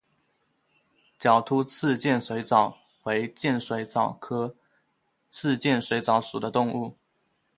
[1.19, 4.55] 角突刺剑水蚤为剑水蚤科
[5.29, 6.97] 刺剑水蚤属的动物。